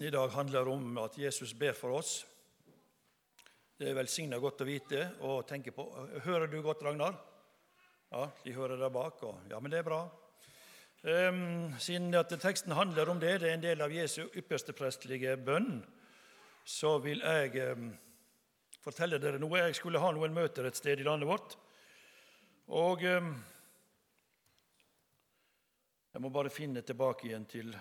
[0.00, 2.18] i dag handler om at Jesus ber for oss.
[3.78, 5.86] Det er velsigna godt å vite og tenke på.
[6.26, 7.16] Hører du godt, Ragnar?
[8.12, 9.22] Ja, de hører der bak.
[9.24, 10.02] Og, ja, men det er bra.
[11.06, 15.36] Um, siden at teksten handler om det, det er en del av Jesu ypperste prestelige
[15.40, 15.80] bønn,
[16.66, 17.90] så vil jeg um,
[18.84, 19.64] fortelle dere noe.
[19.64, 21.56] Jeg skulle ha noen møter et sted i landet vårt.
[22.68, 23.34] Og um,
[26.12, 27.76] jeg må bare finne tilbake igjen til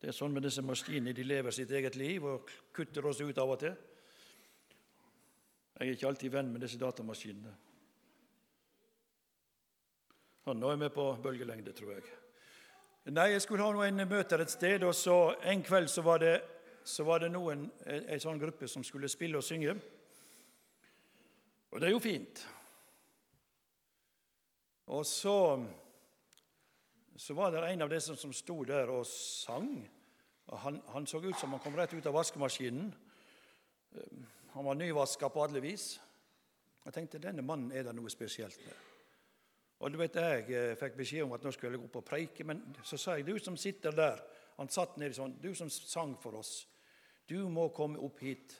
[0.00, 1.12] det er sånn med disse maskinene.
[1.12, 3.74] De lever sitt eget liv og kutter oss ut av og til.
[5.76, 7.52] Jeg er ikke alltid venn med disse datamaskinene.
[10.48, 12.08] Han er med på bølgelengde, tror jeg.
[13.12, 16.34] Nei, jeg skulle ha noen møter et sted, og så en kveld så var det,
[16.84, 19.76] så var det noen, en sånn gruppe som skulle spille og synge.
[21.70, 22.42] Og det er jo fint.
[24.90, 25.36] Og så
[27.20, 29.74] så var det en av disse som sto der og sang.
[30.62, 32.86] Han, han, så ut som han kom rett ut av vaskemaskinen.
[33.92, 34.22] Eh,
[34.54, 36.00] han var nyvaska på alle vis.
[36.86, 38.88] Jeg tenkte denne mannen er det noe spesielt med.
[39.80, 42.08] Og du vet, Jeg eh, fikk beskjed om at nå skulle jeg gå opp og
[42.08, 44.24] preike, men så sa jeg du som sitter der
[44.56, 45.36] Han satt nedi sånn.
[45.40, 46.66] Du som sang for oss,
[47.28, 48.56] du må komme opp hit.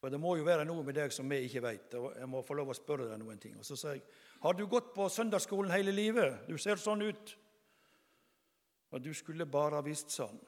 [0.00, 1.92] For det må jo være noe med deg som vi ikke veit.
[1.92, 3.58] Jeg må få lov å spørre deg noen ting.
[3.60, 4.04] Og så sa jeg
[4.40, 6.46] har du gått på søndagsskolen hele livet?
[6.48, 7.34] Du ser sånn ut.
[8.90, 10.38] Og du skulle bare ha visst sånn.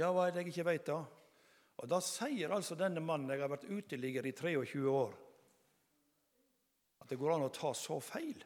[0.00, 1.02] Ja, hva er det jeg ikke veit, da?
[1.82, 5.12] Og Da sier altså denne mannen Jeg har vært uteligger i 23 år.
[7.02, 8.40] At det går an å ta så feil.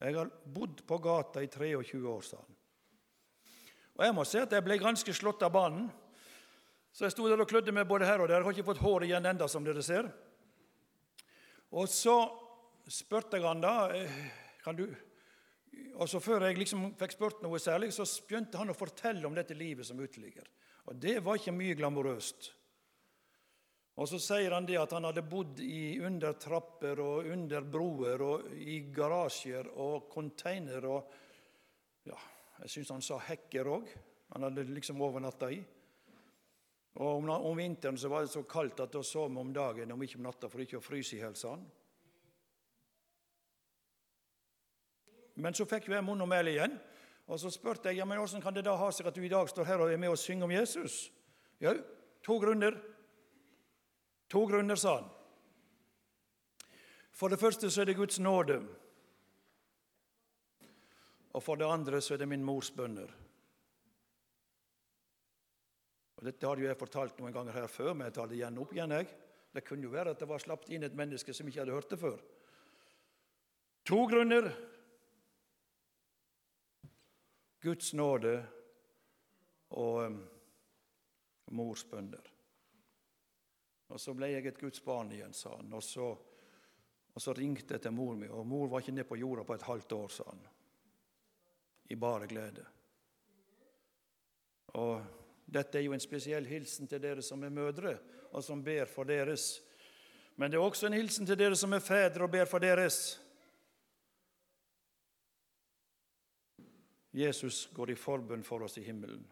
[0.00, 2.56] Jeg har bodd på gata i 23 år, sa han.
[3.94, 5.86] Og jeg må si at jeg ble ganske slått av banen.
[6.90, 8.40] Så jeg sto der og klødde meg både her og der.
[8.40, 10.10] Jeg har ikke fått hår igjen enda, som dere ser.
[11.74, 12.16] Og så
[12.90, 14.18] spurte jeg han da eh,
[14.64, 14.86] kan du
[15.98, 19.34] og så Før jeg liksom fikk spurt noe særlig, så begynte han å fortelle om
[19.34, 20.46] dette livet som uteligger.
[20.86, 22.50] Og det var ikke mye glamorøst.
[23.94, 28.24] Og så sier han det at han hadde bodd i under trapper og under broer
[28.26, 31.12] og i garasjer og container og
[32.06, 32.18] ja,
[32.62, 33.88] Jeg syns han sa hekker òg.
[34.34, 35.58] Han hadde liksom overnatta i.
[36.94, 39.92] Og om, om, vinteren så var det så kaldt at da sov vi om dagen,
[39.92, 41.34] om ikke om natta, for ikke å fryse i hjel.
[45.34, 46.78] Men så fikk munn og mæle igjen,
[47.26, 49.32] og så spurte jeg ja, men hvordan kan det da ha seg at du i
[49.32, 51.10] dag står her og er med og synger om Jesus.
[51.58, 51.74] Jo,
[52.22, 52.78] to grunner.
[54.30, 55.10] To grunner, sa han.
[57.14, 58.60] For det første så er det Guds nåde.
[61.34, 63.10] Og for det andre så er det min mors bønner.
[66.24, 68.96] Dette har jeg fortalt noen ganger her før, men jeg tar det igjen opp igjen.
[68.96, 69.08] jeg.
[69.54, 71.90] Det kunne jo være at det var slapt inn et menneske som ikke hadde hørt
[71.92, 72.22] det før.
[73.84, 74.48] To grunner.
[77.64, 78.34] Guds nåde
[79.76, 80.18] og um,
[81.56, 82.30] mors bønder.
[83.88, 85.72] Og Så ble jeg et Guds barn igjen, sa han.
[85.72, 86.06] Og så,
[87.14, 89.54] og så ringte jeg til mor mi, og mor var ikke nede på jorda på
[89.54, 90.40] et halvt år, sa han.
[91.92, 92.64] I bare glede.
[94.80, 97.98] Og dette er jo en spesiell hilsen til dere som er mødre,
[98.32, 99.62] og som ber for deres.
[100.36, 103.20] Men det er også en hilsen til dere som er fedre og ber for deres.
[107.14, 109.22] Jesus går i forbønn for oss i himmelen.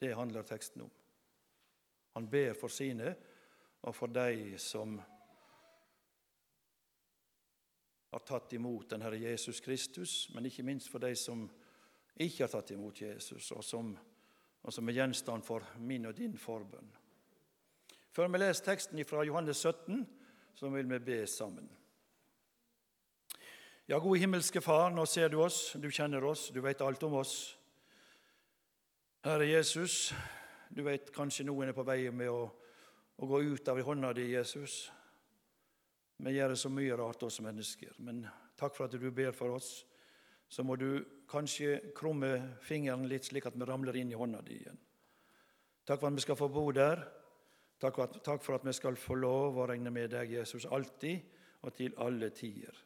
[0.00, 0.90] Det handler teksten om.
[2.14, 3.14] Han ber for sine
[3.82, 4.98] og for de som
[8.10, 11.46] har tatt imot den Herre Jesus Kristus, men ikke minst for de som
[12.20, 13.94] ikke har tatt imot Jesus, og som
[14.62, 16.90] og som er gjenstand for min og din forbønn.
[18.10, 20.02] Før vi leser teksten fra Johannes 17,
[20.54, 21.68] så vil vi be sammen.
[23.88, 27.16] Ja, gode himmelske Far, nå ser du oss, du kjenner oss, du vet alt om
[27.22, 27.56] oss.
[29.24, 30.12] Herre Jesus,
[30.70, 32.44] du vet kanskje noen er på vei med å,
[33.16, 34.84] å gå ut av hånda di, Jesus.
[36.20, 38.22] Vi gjør så mye rart, oss mennesker, men
[38.60, 39.80] takk for at du ber for oss
[40.50, 44.58] så må du kanskje krumme fingeren litt, slik at vi ramler inn i hånda di
[44.58, 44.78] igjen.
[45.86, 47.04] Takk for at vi skal få bo der.
[47.80, 50.66] Takk for, at, takk for at vi skal få lov å regne med deg, Jesus,
[50.66, 52.82] alltid og til alle tider.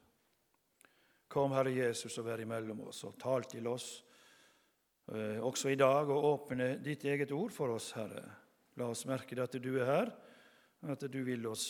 [1.30, 3.88] Kom, Herre Jesus, og vær imellom oss, og tal til oss
[5.10, 8.22] eh, også i dag, og åpne ditt eget ord for oss, Herre.
[8.78, 10.14] La oss merke at du er her,
[10.84, 11.66] og at du vil oss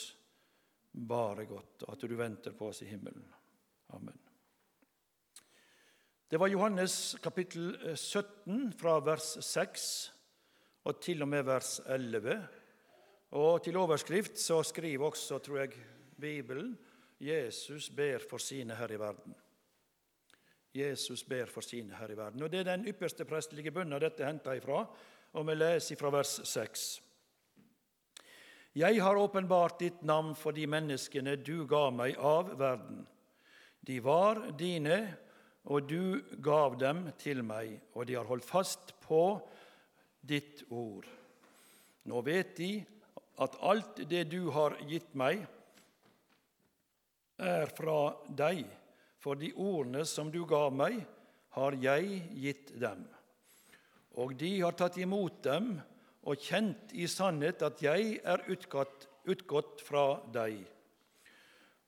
[0.93, 3.25] bare godt, og at du venter på oss i himmelen.
[3.94, 4.24] Amen.
[6.31, 10.12] Det var Johannes kapittel 17, eh, fra vers 6
[10.85, 12.38] og til og med vers 11.
[13.37, 15.73] Og til overskrift så skriver også, tror jeg,
[16.21, 16.79] Bibelen
[17.21, 19.35] Jesus ber for sine her i verden.
[20.75, 22.43] Jesus ber for sine her i verden.
[22.43, 24.87] Og Det er den ypperste prestelige bønna dette henta ifra,
[25.32, 27.03] og vi leser fra vers 6.
[28.75, 33.06] Jeg har åpenbart ditt navn for de menneskene du ga meg av verden.
[33.87, 35.19] De var dine,
[35.64, 39.38] og du gav dem til meg, og de har holdt fast på
[40.20, 41.06] ditt ord.
[42.05, 42.72] Nå vet de
[43.40, 45.44] at alt det du har gitt meg,
[47.40, 48.62] er fra deg
[49.19, 51.00] for de ordene som du gav meg,
[51.56, 53.02] har jeg gitt dem.
[54.20, 55.75] Og de har tatt imot dem
[56.25, 60.61] og kjent i sannhet at jeg er utgått, utgått fra deg.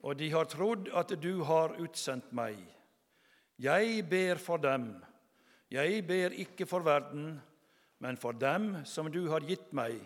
[0.06, 2.58] Og de har trodd at du har utsendt meg.
[3.58, 4.90] Jeg ber for dem.
[5.72, 7.40] Jeg ber ikke for verden,
[7.98, 9.96] men for dem som du har gitt meg,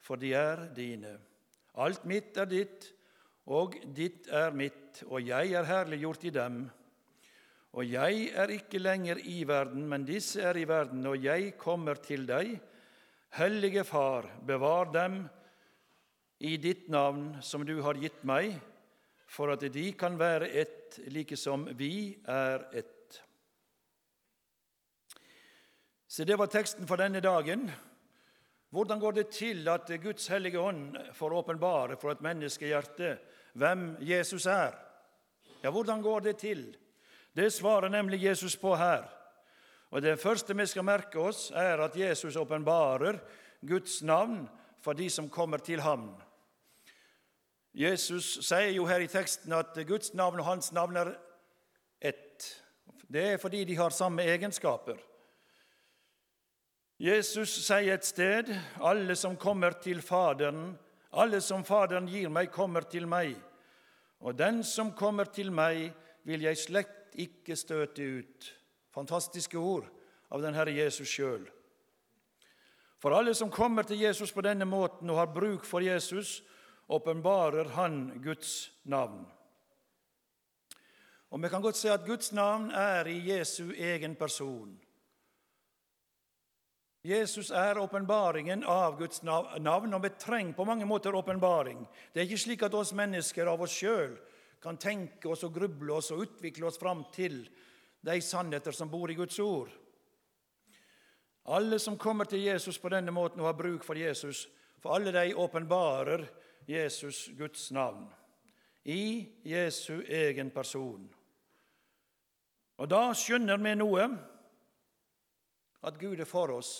[0.00, 1.16] for de er dine.
[1.80, 2.90] Alt mitt er ditt,
[3.50, 6.62] og ditt er mitt, og jeg er herliggjort i dem.
[7.72, 11.98] Og jeg er ikke lenger i verden, men disse er i verden, og jeg kommer
[12.02, 12.56] til deg.
[13.38, 15.22] Hellige Far, bevar dem
[16.40, 18.56] i ditt navn som du har gitt meg,
[19.30, 23.22] for at de kan være ett, like som vi er ett.
[26.10, 27.68] Så det var teksten for denne dagen.
[28.74, 33.16] Hvordan går det til at Guds hellige ånd får åpenbare for et menneskehjerte
[33.54, 34.74] hvem Jesus er?
[35.62, 36.64] Ja, hvordan går det til?
[37.34, 39.06] Det svarer nemlig Jesus på her.
[39.90, 43.18] Og Det første vi skal merke oss, er at Jesus åpenbarer
[43.66, 44.48] Guds navn
[44.82, 46.14] for de som kommer til ham.
[47.72, 51.12] Jesus sier jo her i teksten at Guds navn og hans navn er
[52.00, 52.48] ett.
[53.10, 54.98] Det er fordi de har samme egenskaper.
[57.00, 58.50] Jesus sier et sted
[58.84, 60.74] alle som kommer til Faderen,
[61.16, 63.38] alle som Faderen gir meg, kommer til meg.
[64.20, 65.94] Og den som kommer til meg,
[66.28, 68.50] vil jeg slett ikke støte ut.
[68.92, 69.86] Fantastiske ord
[70.30, 71.46] av den Herre Jesus sjøl.
[73.00, 76.42] For alle som kommer til Jesus på denne måten og har bruk for Jesus,
[76.90, 79.26] åpenbarer han Guds navn.
[81.30, 84.72] Og Vi kan godt si at Guds navn er i Jesu egen person.
[87.04, 91.86] Jesus er åpenbaringen av Guds navn, og vi trenger på mange måter åpenbaring.
[92.12, 94.18] Det er ikke slik at oss mennesker av oss sjøl
[94.60, 97.44] kan tenke oss og gruble oss og utvikle oss fram til
[98.04, 99.70] de sannheter som bor i Guds ord.
[101.48, 104.48] Alle som kommer til Jesus på denne måten og har bruk for Jesus,
[104.82, 106.26] for alle de åpenbarer
[106.68, 108.08] Jesus Guds navn
[108.84, 111.08] i Jesu egen person.
[112.80, 114.06] Og da skjønner vi noe
[115.84, 116.72] at Gud er for oss.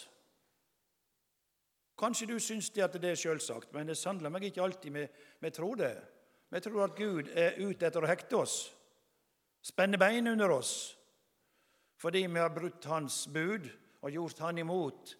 [2.00, 5.04] Kanskje du syns det at det er selvsagt, men det sannelig meg ikke alltid vi,
[5.40, 5.92] vi tror det.
[6.50, 8.54] Vi tror at Gud er ute etter å hekte oss,
[9.62, 10.72] spenne bein under oss,
[12.00, 13.68] fordi vi har brutt Hans bud
[14.00, 15.12] og gjort Han imot.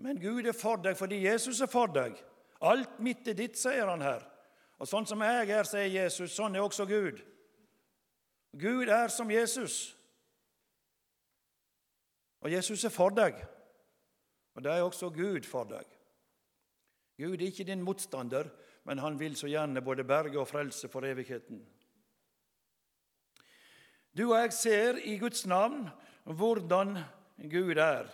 [0.00, 2.14] Men Gud er for deg fordi Jesus er for deg.
[2.60, 4.24] Alt mitt er ditt, sier han her.
[4.80, 7.20] Og sånn som jeg er, sier Jesus, sånn er også Gud.
[8.56, 9.94] Gud er som Jesus.
[12.40, 13.36] Og Jesus er for deg.
[14.56, 15.84] Og det er også Gud for deg.
[17.20, 18.48] Gud er ikke din motstander,
[18.88, 21.60] men han vil så gjerne både berge og frelse for evigheten.
[24.16, 25.84] Du og jeg ser i Guds navn
[26.24, 26.96] hvordan
[27.50, 28.08] Gud er,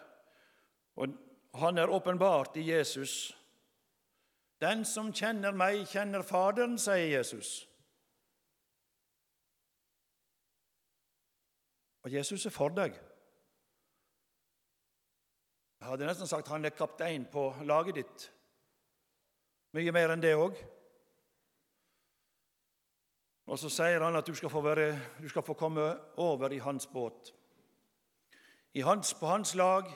[0.96, 1.14] og
[1.54, 3.32] han er åpenbart i Jesus.
[4.60, 7.66] Den som kjenner meg, kjenner Faderen, sier Jesus.
[12.06, 12.94] Og Jesus er for deg.
[15.80, 18.26] Jeg hadde nesten sagt han er kaptein på laget ditt.
[19.76, 20.56] Mye mer enn det òg.
[23.46, 24.86] Og så sier han at du skal, få være,
[25.20, 25.84] du skal få komme
[26.22, 27.34] over i hans båt.
[28.74, 29.90] I hans, på hans lag.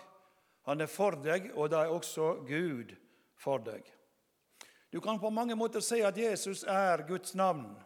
[0.69, 2.93] Han er for deg, og da er også Gud
[3.41, 3.87] for deg.
[4.91, 7.77] Du kan på mange måter si at Jesus er Guds navn.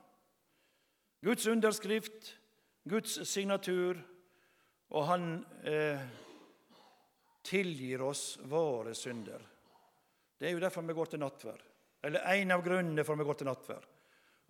[1.24, 2.38] Guds underskrift,
[2.88, 4.00] Guds signatur,
[4.88, 6.00] og han eh,
[7.44, 9.40] tilgir oss våre synder.
[10.40, 11.62] Det er jo derfor vi går til nattverd.
[12.04, 13.86] Eller en av grunnene for at vi går til nattverd.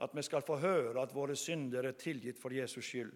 [0.03, 3.13] At vi skal få høre at våre synder er tilgitt for Jesus skyld.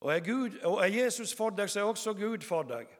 [0.00, 2.90] Og er, Gud, og er Jesus for deg, så er også Gud for deg.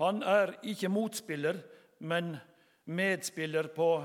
[0.00, 1.60] Han er ikke motspiller,
[2.00, 2.34] men
[2.84, 4.04] medspiller på,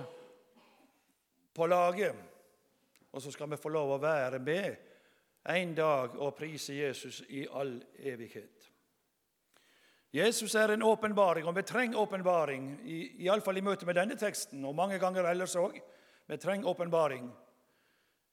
[1.53, 2.15] på laget.
[3.11, 4.75] Og så skal vi få lov å være med
[5.49, 8.69] en dag og prise Jesus i all evighet.
[10.11, 12.69] Jesus er en åpenbaring, og vi trenger åpenbaring,
[13.21, 15.77] iallfall i, i møte med denne teksten, og mange ganger ellers òg.
[16.29, 17.29] Vi trenger åpenbaring.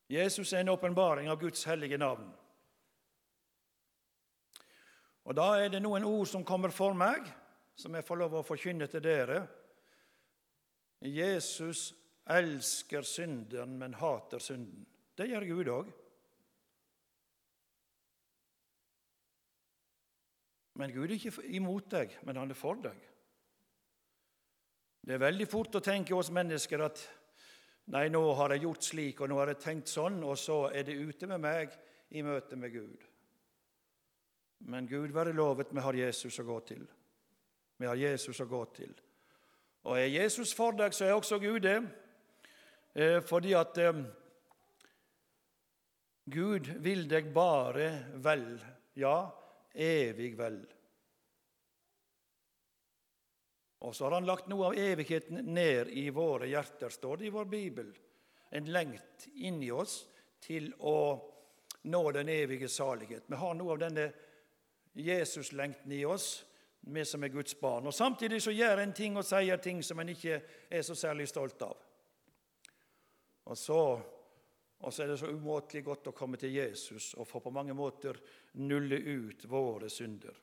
[0.09, 2.31] Jesus er en åpenbaring av Guds hellige navn.
[5.27, 7.27] Og Da er det noen ord som kommer for meg,
[7.77, 9.41] som jeg får lov å forkynne til dere.
[11.07, 11.91] Jesus
[12.27, 14.87] elsker synderen, men hater synden.
[15.17, 15.93] Det gjør Gud òg.
[20.77, 22.99] Men Gud er ikke imot deg, men han er for deg.
[25.07, 27.01] Det er veldig fort å tenke oss mennesker at
[27.95, 30.89] nei, nå har jeg gjort slik, og nå har jeg tenkt sånn, og så er
[30.89, 31.77] det ute med meg
[32.11, 33.07] i møte med Gud.
[34.67, 36.83] Men Gud være lovet, vi har Jesus å gå til.
[37.77, 38.93] Vi har Jesus å gå til.
[39.87, 41.79] Og er Jesus for deg, så er også Gud det.
[42.97, 44.01] Eh, fordi at eh,
[46.27, 47.91] Gud vil deg bare
[48.25, 48.49] vel.
[48.99, 49.29] Ja,
[49.71, 50.59] evig vel.
[53.87, 57.35] Og så har han lagt noe av evigheten ned i våre hjerter, står det i
[57.37, 57.93] vår bibel.
[58.51, 60.01] En lengt inni oss
[60.43, 60.99] til å
[61.87, 63.29] nå den evige salighet.
[63.31, 64.09] Vi har noe av denne
[64.97, 66.41] Jesus-lengten i oss,
[66.89, 67.87] vi som er Guds barn.
[67.87, 70.41] Og Samtidig så gjør en ting og sier ting som en ikke
[70.71, 71.77] er så særlig stolt av.
[73.47, 73.79] Og så,
[74.79, 77.75] og så er det så umåtelig godt å komme til Jesus og få på mange
[77.75, 78.19] måter
[78.63, 80.43] nulle ut våre synder.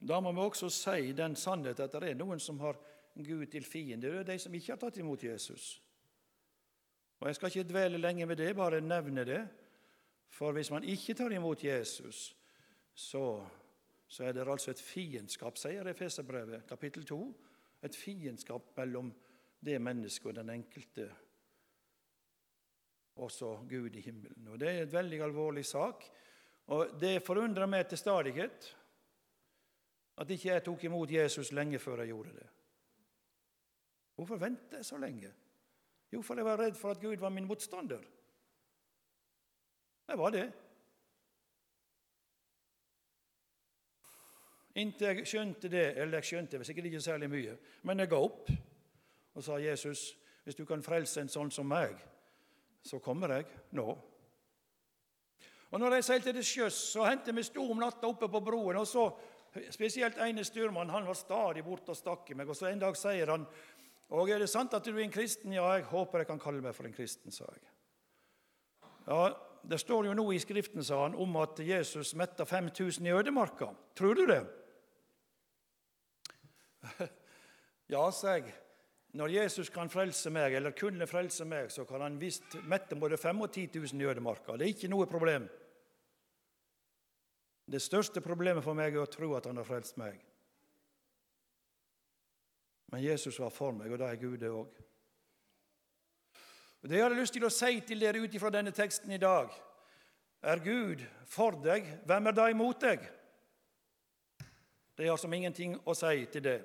[0.00, 2.76] Da må vi også si den sannhet at det er noen som har
[3.14, 4.08] Gud til fiende.
[4.08, 5.74] Det er de som ikke har tatt imot Jesus.
[7.20, 9.40] Og Jeg skal ikke dvele lenge med det, bare nevne det.
[10.30, 12.30] For hvis man ikke tar imot Jesus,
[13.00, 13.46] så,
[14.08, 17.20] så er det altså et fiendskap, sier Efeserbrevet kapittel 2.
[17.88, 19.08] Et fiendskap mellom
[19.64, 21.06] det mennesket og den enkelte,
[23.20, 24.48] også Gud i himmelen.
[24.48, 26.04] Og Det er et veldig alvorlig sak.
[26.66, 28.76] Og Det forundrer meg til stadighet
[30.20, 32.48] at ikke jeg tok imot Jesus lenge før jeg gjorde det.
[34.14, 35.32] Hvorfor ventet jeg så lenge?
[36.12, 38.02] Jo, for jeg var redd for at Gud var min motstander.
[40.08, 40.52] Jeg var det.
[44.78, 48.52] Inntil jeg skjønte det, eller jeg skjønte sikkert ikke særlig mye, men jeg ga opp
[49.34, 50.12] og sa Jesus,
[50.44, 51.96] hvis du kan frelse en sånn som meg,
[52.82, 53.88] så kommer jeg nå.
[55.70, 58.80] Og når jeg seilte til sjøs, så hendte vi sto om natta oppe på broen.
[58.80, 59.10] og så
[59.74, 62.48] Spesielt ene styrmann han var stadig borte og stakk i meg.
[62.48, 63.46] og så En dag sier han
[64.10, 65.52] og er det sant at du er en kristen?
[65.54, 67.62] Ja, jeg håper jeg kan kalle meg for en kristen, sa jeg.
[69.06, 73.12] Ja, Det står jo noe i Skriften, sa han, om at Jesus metta 5000 i
[73.12, 73.68] ødemarka.
[73.94, 74.40] Tror du det?
[77.90, 78.52] Ja, sa jeg.
[79.18, 83.18] Når Jesus kan frelse meg, eller kunne frelse meg, så kan han visst mette både
[83.18, 84.54] 5 og 10 000 i ødemarka.
[84.54, 85.48] Det er ikke noe problem.
[87.66, 90.20] Det største problemet for meg er å tro at han har frelst meg.
[92.90, 94.78] Men Jesus var for meg, og da er Gud det òg.
[96.82, 99.50] Det jeg hadde lyst til å si til dere ut ifra denne teksten i dag,
[100.40, 103.02] er Gud for deg, hvem er da imot deg?
[105.00, 106.58] Det har som ingenting å si til det.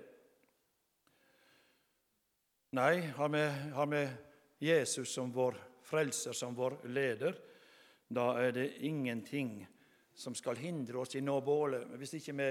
[2.75, 4.01] Nei, har vi, har vi
[4.68, 5.56] Jesus som vår
[5.88, 7.38] frelser, som vår leder,
[8.12, 9.62] da er det ingenting
[10.12, 12.50] som skal hindre oss i å nå bålet, hvis ikke vi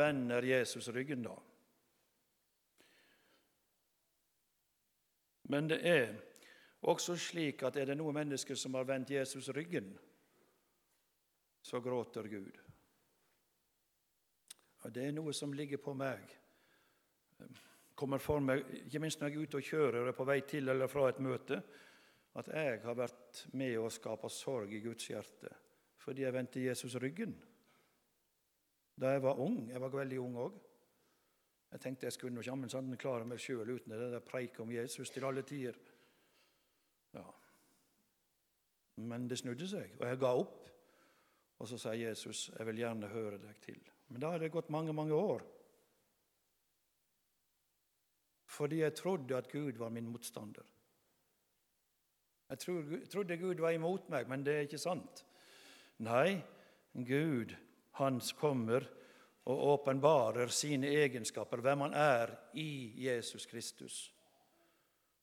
[0.00, 1.36] vender Jesus ryggen, da.
[5.46, 6.10] Men det er
[6.90, 9.94] også slik at er det noen mennesker som har vendt Jesus ryggen,
[11.62, 12.58] så gråter Gud.
[14.80, 16.36] Og Det er noe som ligger på meg.
[17.94, 20.68] kommer for meg, Ikke minst når jeg er ute og kjører og på vei til
[20.68, 21.62] eller fra et møte,
[22.34, 25.50] at jeg har vært med å skape sorg i Guds hjerte
[26.00, 27.34] fordi jeg vendte Jesus ryggen.
[28.96, 30.54] Da jeg var ung, jeg var veldig ung òg,
[31.72, 35.12] jeg tenkte jeg skulle jammen sånn klare meg sjøl uten det der preiket om Jesus
[35.12, 35.76] til alle tider.
[37.14, 37.26] Ja.
[38.96, 40.56] Men det snudde seg, og jeg ga opp.
[41.60, 43.99] Og så sa Jesus, 'Jeg vil gjerne høre deg til'.
[44.10, 45.44] Men da hadde det gått mange, mange år.
[48.50, 50.66] Fordi jeg trodde at Gud var min motstander.
[52.50, 52.58] Jeg
[53.10, 55.22] trodde Gud var imot meg, men det er ikke sant.
[56.02, 56.40] Nei,
[56.92, 57.54] Gud,
[58.00, 58.88] han kommer
[59.50, 64.08] og åpenbarer sine egenskaper, hvem han er i Jesus Kristus.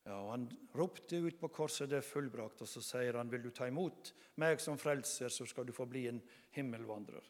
[0.08, 3.44] Ja, og Han ropte ut på korset, det er fullbrakt, og så sier han, vil
[3.44, 6.22] du ta imot meg som frelser, så skal du få bli en
[6.56, 7.26] himmelvandrer.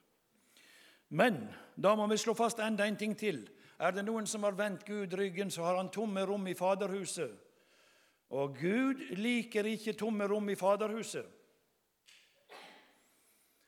[1.09, 3.45] Men da må vi slå fast enda en ting til.
[3.79, 7.31] Er det noen som har vendt Gud ryggen, så har han tomme rom i Faderhuset.
[8.35, 11.25] Og Gud liker ikke tomme rom i Faderhuset.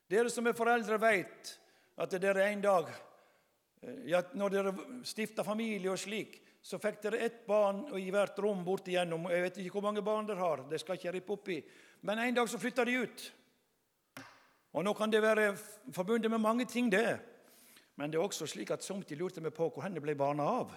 [0.10, 1.53] Dere som er foreldre, vet
[2.01, 2.89] at dere en dag
[3.81, 4.74] Eh, ja, når dere
[5.08, 9.29] stifta familie og slik, så fikk dere ett barn i hvert rom bort igjennom.
[9.31, 11.60] Jeg vet ikke hvor mange barn dere har, det skal ikke rippe opp i.
[12.03, 13.27] Men en dag så flytta de ut.
[14.75, 15.53] Og Nå kan det være
[15.96, 17.17] forbundet med mange ting, det.
[18.00, 20.72] Men det er også slik at samtidig lurte meg på hvor henne ble barna av.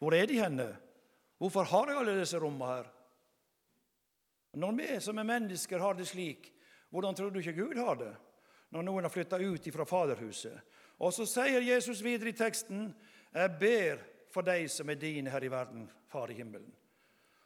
[0.00, 0.70] Hvor er de henne?
[1.36, 2.86] Hvorfor har jeg alle disse rommene her?
[4.56, 6.48] Når vi som er mennesker har det slik,
[6.94, 8.12] hvordan tror du ikke Gud har det?
[8.72, 10.56] Når noen har flytta ut fra Faderhuset.
[11.04, 12.94] Og så sier Jesus videre i teksten,
[13.34, 13.98] 'Jeg ber
[14.30, 16.72] for deg som er dine her i verden, Far i himmelen.'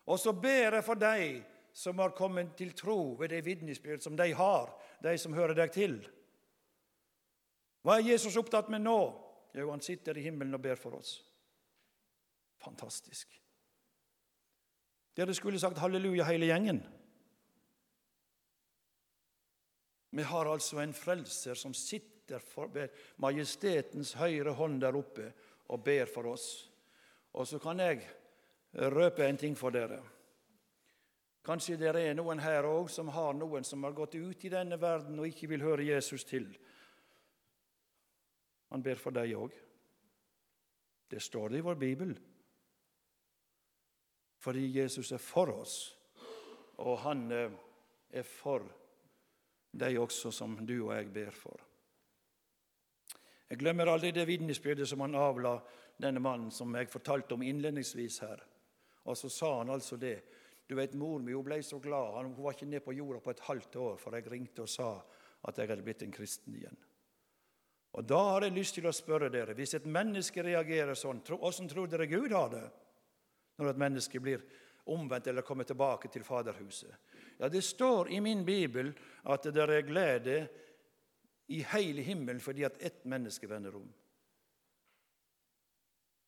[0.07, 4.17] Og så ber jeg for deg som har kommet til tro ved det vitnesbyrd som
[4.17, 4.71] de har,
[5.03, 6.09] de som hører deg til.
[7.83, 8.99] Hva er Jesus opptatt med nå?
[9.55, 11.19] Jo, han sitter i himmelen og ber for oss.
[12.63, 13.33] Fantastisk.
[15.19, 16.83] Dere skulle sagt halleluja, hele gjengen.
[20.11, 22.43] Vi har altså en frelser som sitter
[22.73, 25.33] ved majestetens høyre hånd der oppe
[25.69, 26.69] og ber for oss.
[27.35, 28.05] Og så kan jeg
[28.95, 30.01] røpe en ting for dere.
[31.45, 34.77] Kanskje dere er noen her òg som har noen som har gått ut i denne
[34.81, 36.51] verden og ikke vil høre Jesus til.
[38.73, 39.55] Han ber for deg òg.
[41.09, 42.13] Det står det i vår bibel.
[44.39, 45.79] Fordi Jesus er for oss,
[46.85, 47.57] og han eh,
[48.11, 48.67] er for
[49.79, 51.65] deg også som du og jeg ber for.
[53.49, 55.57] Jeg glemmer aldri det vitnesbyrdet som han avla
[55.99, 58.43] denne mannen som jeg fortalte om innledningsvis her.
[59.09, 60.19] Og så sa han altså det.
[60.69, 62.19] Du vet, Mor mi ble så glad.
[62.21, 64.91] Hun var ikke nede på jorda på et halvt år for jeg ringte og sa
[65.49, 66.77] at jeg hadde blitt en kristen igjen.
[67.99, 71.67] Og Da har jeg lyst til å spørre dere, hvis et menneske reagerer sånn, hvordan
[71.67, 72.63] tror dere Gud har det
[73.59, 74.45] når et menneske blir
[74.95, 76.95] omvendt eller kommer tilbake til Faderhuset?
[77.41, 78.93] Ja, Det står i min bibel
[79.27, 80.37] at det er glede
[81.49, 83.89] i hele himmelen fordi at ett menneske vender om.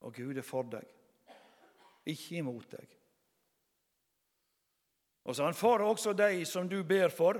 [0.00, 0.90] Og Gud er for deg,
[2.06, 2.96] ikke imot deg.
[5.22, 7.38] Og så han får også deg som du ber for.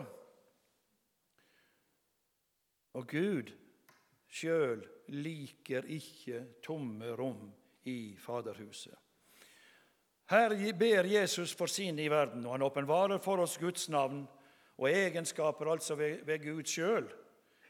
[2.95, 3.51] Og Gud
[4.31, 7.49] sjøl liker ikke tomme rom
[7.90, 8.95] i Faderhuset.
[10.31, 14.23] Her ber Jesus for sine i verden, og han åpenbarer for oss Guds navn
[14.79, 17.09] og egenskaper altså ved, ved Gud sjøl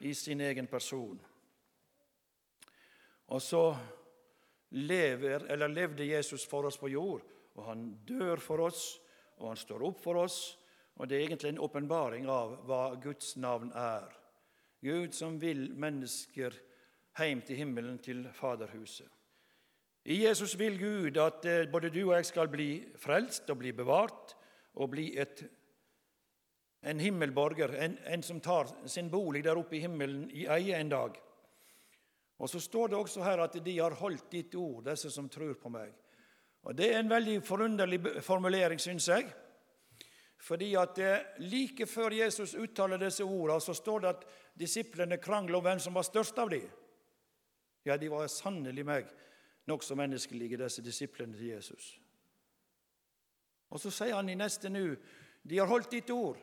[0.01, 1.17] i sin egen person.
[3.31, 3.65] Og så
[4.71, 9.01] lever, eller levde Jesus for oss på jord, og han dør for oss,
[9.41, 10.59] og han står opp for oss.
[11.01, 14.20] Og det er egentlig en åpenbaring av hva Guds navn er.
[14.81, 16.55] Gud som vil mennesker
[17.19, 19.09] hjem til himmelen, til Faderhuset.
[20.05, 23.73] I Jesus vil Gud at eh, både du og jeg skal bli frelst og bli
[23.77, 24.33] bevart
[24.81, 25.43] og bli et,
[26.89, 30.89] en himmelborger, en, en, som tar sin bolig der oppe i himmelen i eie en
[30.89, 31.21] dag.
[32.41, 35.55] Og Så står det også her at de har holdt ditt ord, disse som tror
[35.61, 35.93] på meg.
[36.65, 39.29] Og Det er en veldig forunderlig formulering, syns jeg.
[40.41, 45.59] Fordi at eh, Like før Jesus uttaler disse ordene, så står det at disiplene krangler
[45.59, 46.69] om hvem som var størst av dem.
[47.85, 49.11] Ja, de var sannelig meg
[49.69, 51.93] nokså menneskelige, disse disiplene til Jesus.
[53.71, 54.97] Og så sier han i neste nu
[55.43, 56.37] de har holdt ditt ord.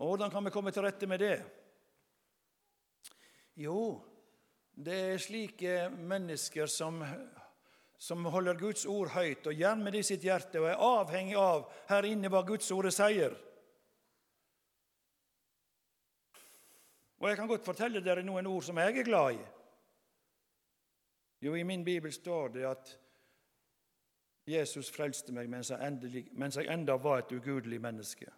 [0.00, 1.38] Og Hvordan kan vi komme til rette med det?
[3.60, 4.00] Jo,
[4.72, 7.02] det er slike mennesker som,
[8.00, 11.36] som holder Guds ord høyt og gjerne med det i sitt hjerte og er avhengig
[11.36, 13.34] av her inne hva Guds ordet sier.
[17.20, 19.42] Og jeg kan godt fortelle dere noen ord som jeg er glad i.
[21.44, 22.94] Jo, i min bibel står det at
[24.48, 28.32] Jesus frelste meg mens jeg, endelig, mens jeg enda var et ugudelig menneske.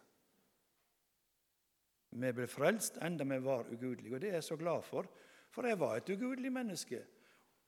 [2.13, 5.07] Vi ble frelst enda vi var ugudelige, og det er jeg så glad for,
[5.49, 6.99] for jeg var et ugudelig menneske.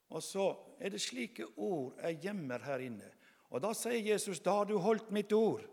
[0.10, 3.12] Og så er det slike ord jeg gjemmer her inne.
[3.50, 5.68] Og da sier Jesus, 'Da har du holdt mitt ord'.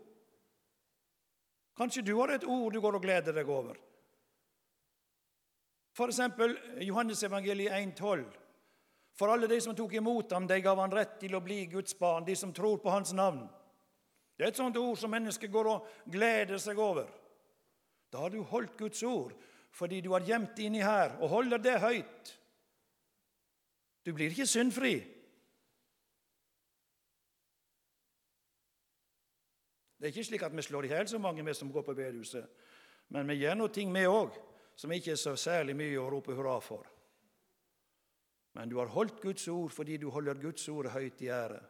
[1.77, 3.75] Kanskje du har et ord du går og gleder deg over.
[5.93, 6.19] F.eks.
[6.81, 8.25] Johannesevangeliet 1,12.
[9.13, 11.93] For alle de som tok imot ham, de gav han rett til å bli Guds
[11.93, 13.49] barn, de som tror på hans navn.
[14.37, 17.09] Det er et sånt ord som mennesker går og gleder seg over.
[18.09, 19.33] Da har du holdt Guds ord
[19.73, 22.33] fordi du har gjemt det inni her og holder det høyt.
[24.03, 24.95] Du blir ikke syndfri.
[29.97, 31.95] Det er ikke slik at vi slår i hjel så mange vi som går på
[31.95, 32.43] bedehuset,
[33.15, 34.35] men vi gjør noe ting, vi òg
[34.75, 36.83] som ikke er så særlig mye å rope hurra for.
[38.57, 41.61] Men du har holdt Guds ord fordi du holder Guds ord høyt i ære.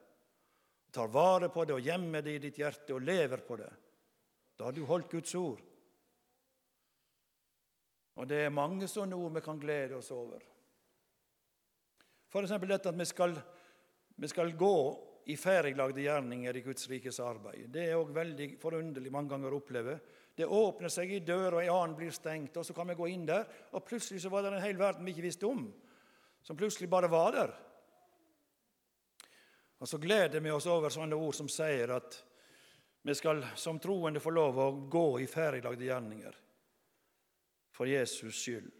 [0.93, 3.69] Tar vare på det og gjemmer det i ditt hjerte og lever på det.
[4.57, 5.61] Da har du holdt Guds ord.
[8.13, 10.41] Og det er mange sånne ord vi kan glede oss over.
[12.33, 12.53] F.eks.
[12.65, 13.35] dette at vi skal,
[14.17, 14.77] vi skal gå
[15.29, 17.67] i ferdiglagde gjerninger i Guds rikes arbeid.
[17.69, 19.99] Det er òg veldig forunderlig mange ganger å oppleve.
[20.33, 23.11] Det åpner seg i dør, og en annen blir stengt, og så kan vi gå
[23.13, 23.45] inn der.
[23.77, 25.67] Og plutselig så var det en hel verden vi ikke visste om,
[26.41, 27.53] som plutselig bare var der.
[29.77, 32.17] Og så gleder vi oss over sånne ord som sier at
[33.03, 36.41] vi skal som troende få lov å gå i ferdiglagde gjerninger
[37.77, 38.73] for Jesus skyld.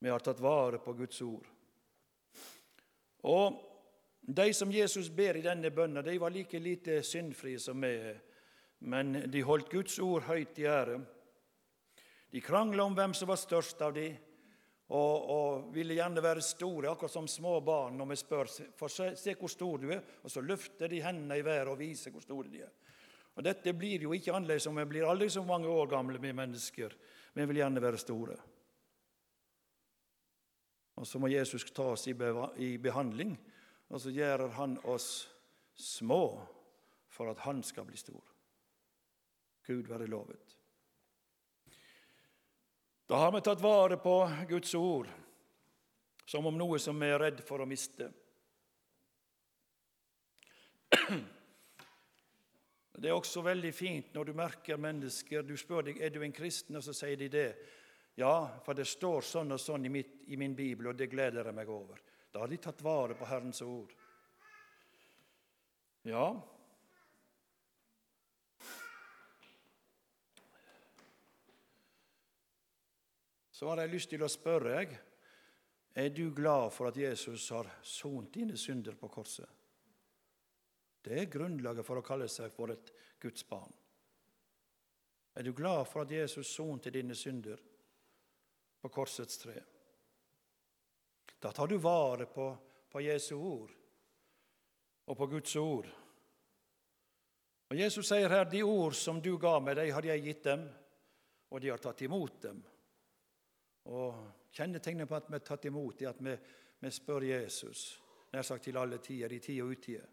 [0.00, 1.53] Vi har tatt vare på Guds ord.
[3.24, 3.60] Og
[4.20, 8.22] de som Jesus ber i denne bønnen, de var like lite syndfrie som er
[8.84, 10.98] men de holdt Guds ord høyt i ære.
[12.30, 14.08] De krangla om hvem som var størst av de,
[14.92, 19.14] og, og, ville gjerne være store, akkurat som små barn når vi spør for se,
[19.16, 22.24] se hvor stor du er, og så løfter de hendene i været og viser hvor
[22.24, 22.74] store de er.
[23.34, 26.34] Og Dette blir jo ikke annerledes om vi blir aldri så mange år gamle, vi
[26.36, 26.92] mennesker.
[27.34, 28.36] Vi vil gjerne være store.
[30.94, 33.34] Og så må Jesus ta oss i behandling,
[33.90, 35.26] og så gjør han oss
[35.74, 36.38] små
[37.10, 38.22] for at han skal bli stor.
[39.66, 40.56] Gud være lovet.
[43.08, 44.16] Da har vi tatt vare på
[44.48, 45.10] Guds ord
[46.26, 48.08] som om noe som vi er redd for å miste.
[52.94, 56.32] Det er også veldig fint når du merker mennesker Du spør deg er du en
[56.32, 57.48] kristen, og så sier de det.
[58.14, 61.50] Ja, for det står sånn og sånn i, mitt, i min bibel, og det gleder
[61.50, 62.00] jeg meg over.
[62.30, 63.94] Da har de tatt vare på Herrens ord.
[66.04, 66.28] Ja,
[73.54, 74.90] så har jeg lyst til å spørre deg
[75.94, 79.48] er du glad for at Jesus har sont dine synder på korset.
[81.00, 82.90] Det er grunnlaget for å kalle seg for et
[83.22, 83.70] Guds barn.
[85.38, 87.62] Er du glad for at Jesus sonte dine synder
[88.84, 89.56] på korsets tre?
[91.40, 92.50] Da tar du vare på,
[92.92, 93.72] på Jesu ord
[95.04, 95.88] og på Guds ord.
[97.72, 100.64] Og Jesus sier her de ord som du ga meg, de har jeg gitt dem,
[101.48, 102.60] og de har tatt imot dem.
[103.88, 106.34] Og Kjennetegnet på at vi har tatt imot, er at vi,
[106.78, 107.80] vi spør Jesus
[108.34, 110.04] nær sagt til alle tider, i tid og utide.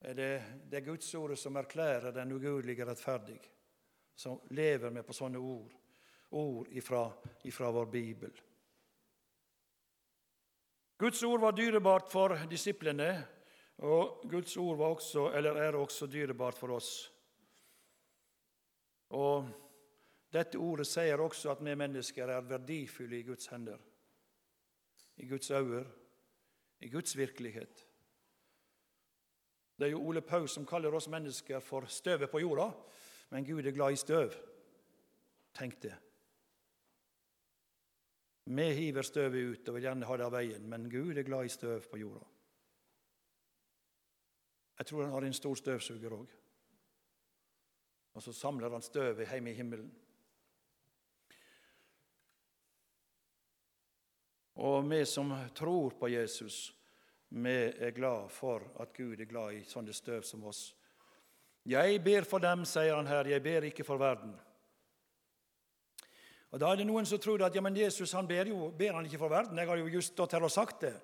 [0.00, 0.30] Er det,
[0.70, 3.40] det er Guds ord som erklærer den ugudelige rettferdig.
[4.16, 5.76] Så lever vi på sånne ord,
[6.30, 7.12] ord ifra,
[7.44, 8.40] ifra vår bibel.
[11.00, 13.08] Guds ord var dyrebart for disiplene,
[13.80, 16.90] og Guds ord var også, eller er også dyrebart for oss.
[19.16, 19.48] Og
[20.30, 23.78] dette ordet sier også at vi mennesker er verdifulle i Guds hender,
[25.16, 25.86] i Guds øyne,
[26.80, 27.86] i Guds virkelighet.
[29.80, 32.68] Det er jo Ole Paus som kaller oss mennesker for støvet på jorda,
[33.30, 34.36] men Gud er glad i støv.
[35.56, 35.96] Tenk det.
[38.50, 41.46] Vi hiver støvet ut og vil gjerne ha det av veien, men Gud er glad
[41.46, 42.26] i støv på jorda.
[44.80, 46.32] Jeg tror han har en stor støvsuger òg.
[48.16, 49.90] Og så samler han støvet hjemme i himmelen.
[54.60, 56.74] Og vi som tror på Jesus,
[57.28, 60.72] vi er glad for at Gud er glad i sånne støv som oss.
[61.64, 64.34] Jeg ber for dem, sier han her, jeg ber ikke for verden.
[66.50, 68.96] Og Da er det noen som tror at ja, men Jesus han ber jo ber
[68.98, 69.58] han ikke for verden.
[69.58, 70.96] Jeg har jo just stått her og sagt det.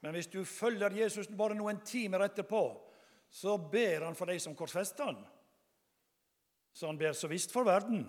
[0.00, 2.62] Men hvis du følger Jesus bare noen timer etterpå,
[3.30, 5.24] så ber han for de som korsfester han.
[6.74, 8.04] Så han ber så visst for verden.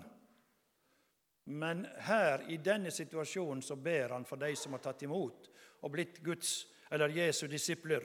[1.46, 5.50] Men her, i denne situasjonen, så ber han for de som har tatt imot
[5.82, 8.02] og blitt Guds eller Jesu disipler.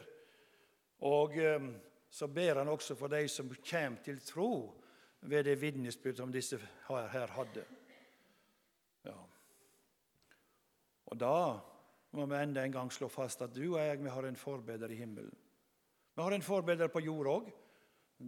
[1.05, 1.71] Og ehm,
[2.09, 4.51] så ber han også for de som kommer til tro
[5.21, 7.65] ved det vitnesbyrd som disse her hadde.
[9.07, 9.17] Ja.
[11.11, 11.35] Og da
[12.11, 14.91] må vi enda en gang slå fast at du og jeg vi har en forbeder
[14.91, 15.35] i himmelen.
[16.15, 17.53] Vi har en forbeder på jord òg.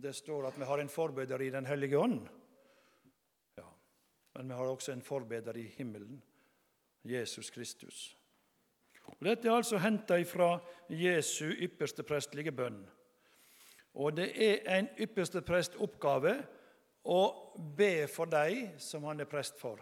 [0.03, 2.23] Det står at vi har en forbeder i Den hellige ånd.
[4.33, 6.23] Men vi har også en forbeder i himmelen,
[7.03, 8.17] Jesus Kristus.
[9.03, 10.57] Og dette er altså henta fra
[10.89, 12.79] Jesu ypperste prestlige bønn.
[13.93, 16.37] Og det er en ypperste prest oppgave
[17.03, 17.21] å
[17.77, 19.81] be for deg som han er prest for.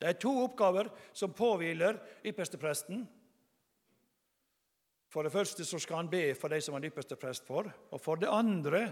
[0.00, 3.02] Det er to oppgaver som påhviler ypperstepresten.
[5.10, 7.68] For det første så skal han be for de som han er yppersteprest for.
[7.90, 8.86] Og for det andre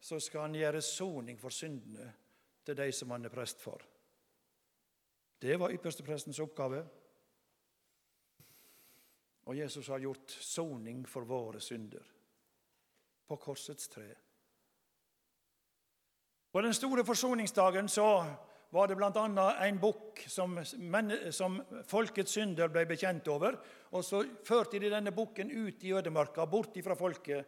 [0.00, 2.10] så skal han gjøre soning for syndene
[2.66, 3.82] til de som han er prest for.
[5.38, 6.82] Det var yppersteprestens oppgave.
[9.46, 12.04] Og Jesus har gjort soning for våre synder
[13.28, 14.08] på korsets tre.
[16.52, 18.08] På den store forsoningsdagen så
[18.70, 19.66] var det bl.a.
[19.66, 20.58] en bukk som,
[21.30, 23.56] som, folkets synder ble bekjent over.
[23.96, 27.46] Og så førte de denne bukken ut i ødemarka, bort ifra folket.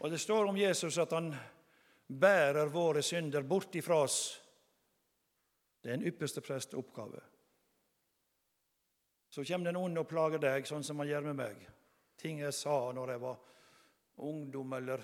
[0.00, 1.30] Og det står om Jesus at han
[2.06, 4.18] bærer våre synder bort ifra oss.
[5.82, 6.42] Det er en ypperste
[6.78, 7.20] oppgave.
[9.32, 11.62] Så kommer den onde og plager deg, sånn som han gjør med meg.
[12.20, 13.38] Ting jeg sa når jeg var
[14.22, 15.00] ungdom eller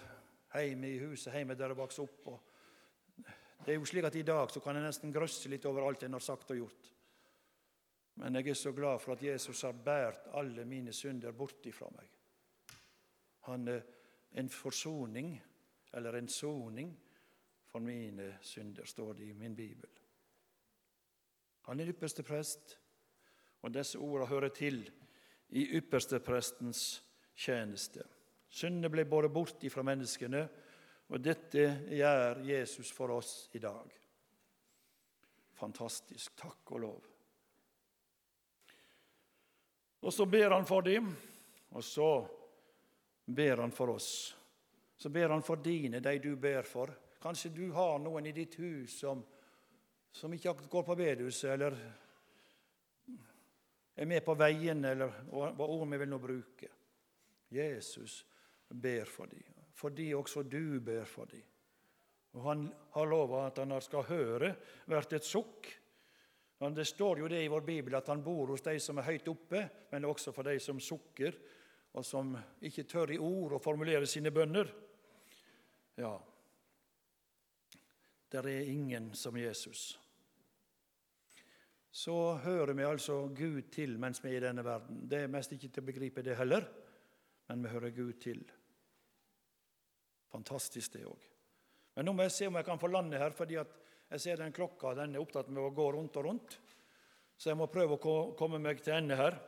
[0.52, 2.28] hjemme i huset hjemme der jeg vokste opp.
[3.64, 6.05] Det er jo slik at I dag så kan jeg nesten grøsse litt over alt
[6.07, 6.92] en har sagt og gjort.
[8.18, 11.90] Men jeg er så glad for at Jesus har båret alle mine synder bort ifra
[11.94, 12.09] meg.
[13.47, 13.85] Han er
[14.38, 15.37] en forsoning,
[15.94, 16.90] eller en soning,
[17.68, 19.90] for mine synder, står det i min bibel.
[21.68, 22.79] Han er ypperste prest,
[23.62, 24.81] og disse ordene hører til
[25.49, 27.03] i yppersteprestens
[27.37, 28.05] tjeneste.
[28.49, 30.47] Syndene ble båret bort ifra menneskene,
[31.09, 33.94] og dette gjør Jesus for oss i dag.
[35.59, 36.35] Fantastisk.
[36.37, 37.07] Takk og lov.
[40.01, 41.09] Og så ber han for dem,
[41.75, 42.11] og så
[43.25, 44.11] ber han for oss.
[44.97, 46.92] Så ber han for dine, de du ber for.
[47.23, 49.25] Kanskje du har noen i ditt hus som,
[50.12, 51.79] som ikke går på bedehuset, eller
[53.99, 56.71] er med på veien, eller hva ord vi vil nå bruke.
[57.51, 58.21] Jesus
[58.68, 61.44] ber for dem, fordi også du ber for dem.
[62.36, 62.64] Og Han
[62.94, 64.54] har lova at han skal høre
[64.86, 65.70] hvert et sukk
[66.58, 69.06] men Det står jo det i vår bibel at han bor hos de som er
[69.06, 69.62] høyt oppe,
[69.92, 71.36] men også for de som sukker,
[71.94, 72.34] og som
[72.66, 74.70] ikke tør i ord å formulere sine bønner.
[75.98, 76.12] Ja,
[78.30, 79.94] der er ingen som Jesus.
[81.90, 85.06] Så hører vi altså Gud til mens vi er i denne verden.
[85.08, 86.66] Det er mest ikke til å begripe det heller,
[87.48, 88.42] men vi hører Gud til.
[90.32, 91.28] Fantastisk, det òg.
[91.96, 94.54] Men nå må jeg se om jeg kan få lande her, fordi jeg ser den
[94.54, 96.58] klokka den er opptatt med å gå rundt og rundt.
[97.38, 99.38] Så jeg må prøve å komme meg til ende her.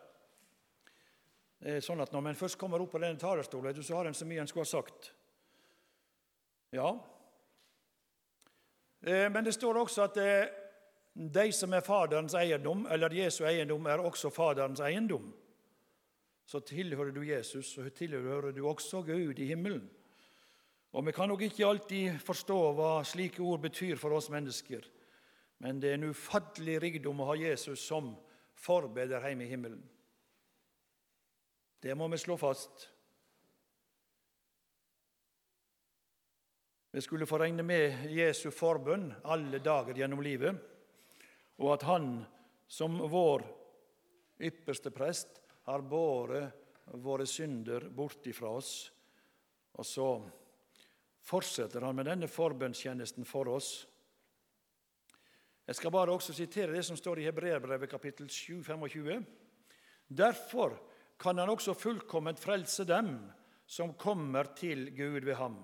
[1.60, 4.16] Det er sånn at Når man først kommer opp på denne talerstolen, så har en
[4.16, 5.12] så mye en skulle ha sagt.
[6.72, 6.88] Ja.
[9.02, 10.48] Eh, men det står også at eh,
[11.12, 15.32] de som er Faderens eiendom, eller Jesu eiendom, er også Faderens eiendom.
[16.46, 19.84] Så tilhører du Jesus, så tilhører du også Gud i himmelen.
[20.92, 24.82] Og Vi kan nok ikke alltid forstå hva slike ord betyr for oss mennesker,
[25.62, 28.14] men det er en ufattelig rikdom å ha Jesus som
[28.58, 29.82] forbeder hjemme i himmelen.
[31.80, 32.88] Det må vi slå fast.
[36.90, 40.58] Vi skulle få regne med Jesu forbønn alle dager gjennom livet,
[41.62, 42.10] og at Han
[42.66, 43.44] som vår
[44.42, 46.50] ypperste prest har båret
[46.98, 48.90] våre synder bort ifra oss.
[49.78, 50.08] Og så
[51.30, 53.70] fortsetter han med denne forbønnstjenesten for oss.
[55.70, 59.20] Jeg skal bare også sitere det som står i Hebreerbrevet kapittel 7, 25.
[60.10, 60.74] Derfor
[61.20, 63.12] kan han også fullkomment frelse dem
[63.70, 65.60] som kommer til Gud ved ham,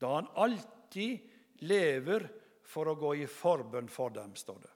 [0.00, 2.24] da han alltid lever
[2.64, 4.72] for å gå i forbønn for dem, står det.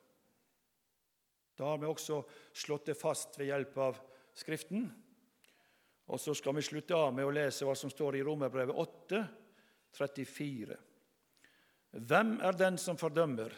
[1.56, 2.20] Da har vi også
[2.56, 3.98] slått det fast ved hjelp av
[4.36, 4.84] Skriften.
[6.10, 9.20] Og så skal vi slutte av med å lese hva som står i Romerbrevet 8,
[9.96, 10.76] 34.
[11.90, 13.52] Hvem er den som fordømmer?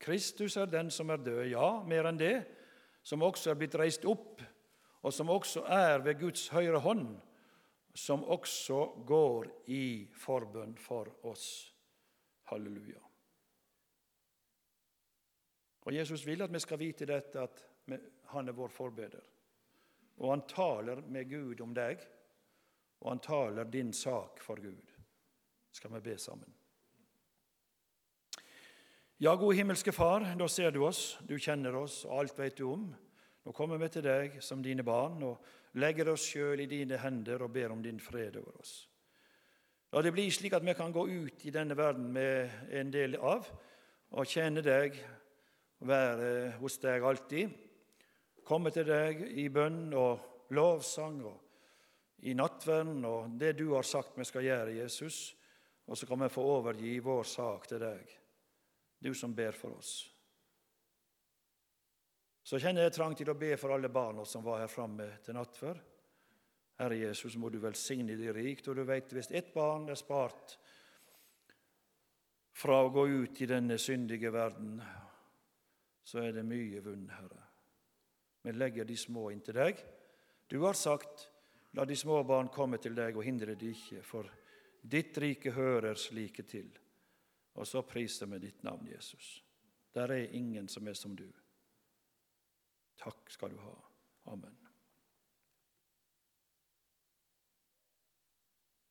[0.00, 2.36] Kristus er den som er død, ja, mer enn det,
[3.02, 4.40] som også er blitt reist opp,
[5.02, 7.12] og som også er ved Guds høyre hånd,
[7.94, 11.46] som også går i forbønn for oss.
[12.50, 13.00] Halleluja.
[15.86, 17.62] Og Jesus vil at vi skal vite dette, at
[18.34, 19.22] han er vår forbeder.
[20.20, 22.02] Og han taler med Gud om deg,
[23.00, 24.89] og han taler din sak for Gud
[25.72, 26.50] skal vi be sammen.
[29.20, 32.70] Ja, gode himmelske Far, da ser du oss, du kjenner oss, og alt vet du
[32.70, 32.86] om.
[33.44, 35.44] Nå kommer vi til deg som dine barn og
[35.80, 38.72] legger oss sjøl i dine hender og ber om din fred over oss.
[39.92, 43.16] La det bli slik at vi kan gå ut i denne verden med en del
[43.16, 43.48] av,
[44.10, 44.96] og kjenne deg,
[45.84, 47.52] være hos deg alltid,
[48.44, 54.18] komme til deg i bønn og lovsang og i nattverden og det du har sagt
[54.18, 55.34] vi skal gjøre, Jesus.
[55.90, 58.12] Og så kan vi få overgi vår sak til deg,
[59.02, 59.94] du som ber for oss.
[62.46, 65.34] Så kjenner jeg trang til å be for alle barna som var her framme til
[65.34, 65.80] natt før.
[66.80, 70.56] Herre Jesus, må du velsigne de rikt, og du vet hvis ett barn er spart
[72.56, 74.78] fra å gå ut i denne syndige verden,
[76.06, 77.46] så er det mye vunnet, Herre.
[78.46, 79.82] Vi legger de små inntil deg.
[80.48, 81.26] Du har sagt,
[81.76, 84.02] la de små barn komme til deg, og hindre de ikke.
[84.06, 84.30] for
[84.80, 86.70] Ditt rike hører slike til.
[87.54, 89.42] Og så priser vi ditt navn, Jesus.
[89.94, 91.26] Der er ingen som er som du.
[93.00, 93.76] Takk skal du ha.
[94.32, 94.59] Amen.